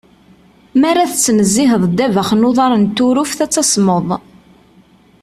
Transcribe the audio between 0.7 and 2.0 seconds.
Mi ara tettnezziheḍ